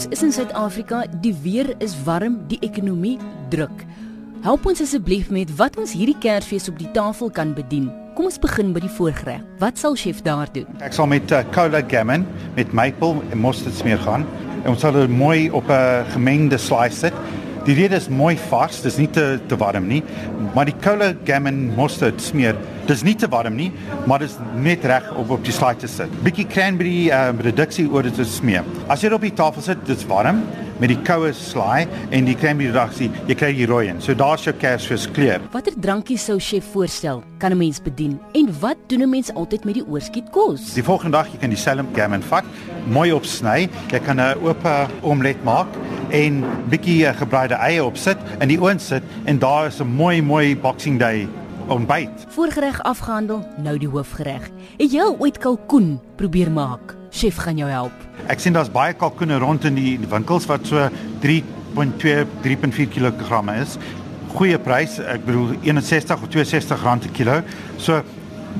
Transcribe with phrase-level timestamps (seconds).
[0.00, 3.18] Ons is in Suid-Afrika, die weer is warm, die ekonomie
[3.52, 3.82] druk.
[4.40, 7.90] Help ons asseblief met wat ons hierdie Kersfees op die tafel kan bedien.
[8.16, 9.42] Kom ons begin by die voorgereg.
[9.60, 10.64] Wat sal chef daar doen?
[10.80, 12.24] Ek sal met uh, cola gammon
[12.56, 14.24] met maple en mosterd smeer gaan.
[14.62, 17.20] En ons sal dit mooi op 'n uh, gemengde slice sit.
[17.66, 20.00] Die rede is mooi vars, dis nie te te warm nie,
[20.54, 22.56] maar die cola gammon mosterd smeer,
[22.88, 23.68] dis nie te warm nie,
[24.08, 26.14] maar dis net reg om op die slice te sit.
[26.24, 28.64] Bietjie cranberry uh, reduksie oor dit te smeer.
[28.88, 30.40] As jy dit op die tafel sit, dit's warm
[30.80, 34.00] met die koue slaai en die cranberry reduksie, jy kry die rooi in.
[34.00, 35.40] So daar's jou Kersfees kleur.
[35.52, 38.18] Watter drankies sou chef voorstel kan 'n mens bedien?
[38.34, 40.74] En wat doen 'n mens altyd met die oorskiet kos?
[40.74, 42.44] Die volgende dag jy kan dieselfde gammon vat,
[42.86, 44.66] mooi opsny, jy kan 'n oop
[45.02, 45.68] omelet maak
[46.10, 50.22] en bietjie uh, gebraaide eie opsit in die oond sit en daar is 'n mooi
[50.22, 51.28] mooi Boxing Day
[51.68, 52.26] ontbyt.
[52.28, 54.50] Voorgereg afgehandel, nou die hoofgereg.
[54.78, 56.99] Het jy al ooit kalkoen probeer maak?
[57.10, 57.92] Chef gaan jou help.
[58.30, 60.88] Ek sien daar's baie kalkoene rond in die winkels wat so
[61.24, 63.76] 3.2 3.4 kg is.
[64.30, 67.40] Goeie prys, ek bedoel 61 of 62 rand per kilo.
[67.78, 68.02] So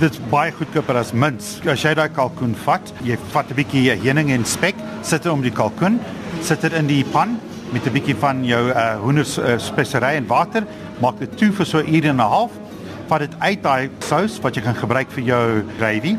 [0.00, 1.60] dit's baie goedkoper as mints.
[1.66, 5.42] As jy daai kalkoen vat, jy vat 'n bietjie heuning en spek, sit dit om
[5.42, 6.00] die kalkoen,
[6.42, 7.38] sit dit in die pan
[7.72, 10.66] met 'n bietjie van jou uh, hoender uh, spesery en water,
[11.00, 12.50] maak dit toe vir so 'n uur en 'n half.
[13.12, 15.40] Vat dit uit daai sous wat jy kan gebruik vir jou
[15.76, 16.14] gravy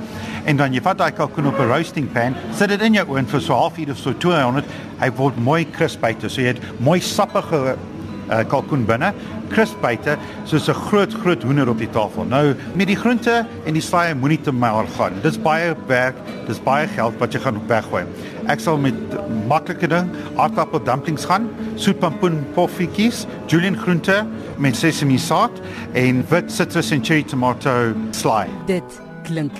[0.45, 3.29] en dan jy vat daai kalkoen op 'n roasting pan, sit dit in jou oond
[3.31, 4.63] vir so 'n halfuur of so 200,
[4.99, 6.29] hy word mooi crisp buite.
[6.29, 7.75] So jy het mooi sappige
[8.29, 9.11] uh, kalkoen binne,
[9.49, 12.25] crisp buite, soos 'n groot groot hoender op die tafel.
[12.25, 15.13] Nou met die groente en die slaai moenie te maar gaan.
[15.23, 18.03] Dis baie werk, dis baie geld wat jy gaan weggooi.
[18.47, 18.93] Ek sal met
[19.47, 24.25] maklike ding, aardappel dumplings gaan, soet pompoen poffietjies, julienne groente
[24.57, 25.61] met sesame saad
[25.93, 28.47] en wit sitrus en cherry tomato slaai.
[28.69, 29.57] Dit klink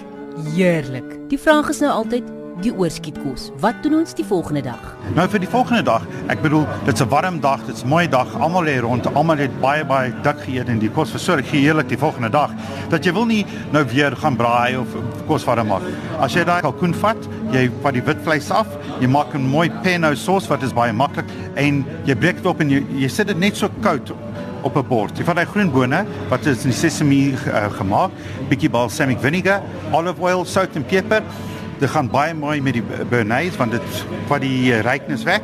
[0.54, 1.18] heerlik.
[1.30, 3.50] Die vraag is nou altyd die oorskietkos.
[3.62, 4.82] Wat doen ons die volgende dag?
[5.18, 8.28] Nou vir die volgende dag, ek bedoel, dit's 'n warm dag, dit's 'n mooi dag,
[8.36, 11.98] almal lê rond, almal het baie baie dik geëet en die kos versorg heerlik die
[11.98, 12.52] volgende dag.
[12.90, 14.88] Dat jy wil nie nou weer gaan braai of
[15.28, 15.82] kos warm maak.
[16.20, 17.18] As jy daai kalkoen vat,
[17.52, 18.68] jy vat die wit vleis af,
[19.00, 21.26] jy maak 'n mooi penne sos wat is baie maklik
[21.56, 24.14] en jy breek dit op en jy, jy sit dit net so koud
[24.64, 25.18] op 'n bord.
[25.18, 28.12] Jy vat daai groen bone wat is in sesame uh, gemaak,
[28.50, 29.62] bietjie balsamic vinegar,
[29.92, 31.24] olive oil, sout en peper.
[31.80, 35.42] Dit gaan baie mooi met die béarnaise want dit vat die uh, ryknis weg.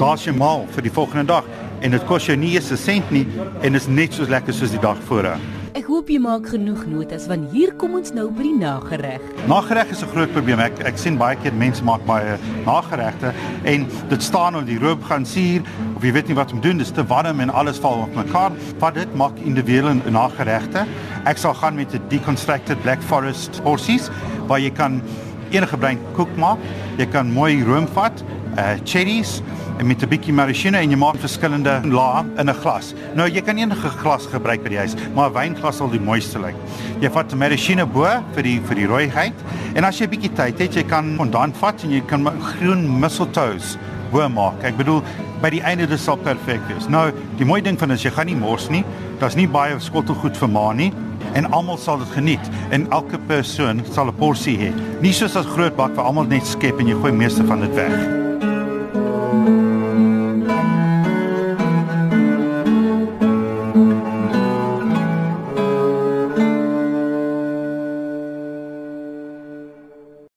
[0.00, 1.44] Daar's jy maal vir die volgende dag
[1.84, 3.26] en dit kos jou nie eens 'n sent nie
[3.62, 5.40] en is net so lekker soos die dag voorheen.
[5.76, 9.20] Ek hoop jy maak genoeg notas want hier kom ons nou by die nagereg.
[9.46, 10.60] Nagereg is 'n groot probleem.
[10.60, 13.34] Ek ek sien baie keer mense maak baie nageregte
[13.64, 15.60] en dit staan op die roop gaan suur
[15.96, 18.52] of jy weet nie wat om doen, dis te warm en alles val op mekaar.
[18.78, 20.86] Wat dit maak individuele nageregte.
[21.26, 24.08] Ek sal gaan met 'n deconstructed Black Forest porsies
[24.46, 25.02] waar jy kan
[25.50, 26.58] enige bruin koek maak.
[26.98, 28.24] Jy kan mooi room vat,
[28.56, 29.42] uh cherries
[29.78, 32.94] en met 'n bietjie maraschino en jy maak verskillende lae in 'n glas.
[33.14, 36.38] Nou jy kan enige glas gebruik by die huis, maar 'n wynglas sal die mooiste
[36.38, 36.54] lyk.
[37.00, 39.34] Jy vat maraschino bo vir die vir die rooiheid
[39.74, 43.00] en as jy 'n bietjie tyd het, jy kan fondant vat en jy kan groen
[43.00, 43.76] mistletoes
[44.10, 44.64] bo maak.
[44.64, 45.02] Ek bedoel
[45.42, 46.88] by die einde dit sal perfek wees.
[46.88, 48.84] Nou, die mooi ding van is jy gaan nie mors nie.
[49.18, 50.92] Daar's nie baie skottelgoed vir ma nie
[51.36, 54.70] en almal sal dit geniet en elke persoon sal 'n porsie hê.
[55.00, 57.74] Nie soos 'n groot bak waar almal net skep en jy gooi meeste van dit
[57.74, 58.25] weg.